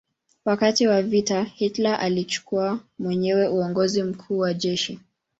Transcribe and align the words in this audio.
Wakati 0.45 0.87
wa 0.87 1.01
vita 1.01 1.43
Hitler 1.43 1.99
alichukua 2.01 2.79
mwenyewe 2.99 3.47
uongozi 3.47 4.03
mkuu 4.03 4.37
wa 4.37 4.53
jeshi. 4.53 4.99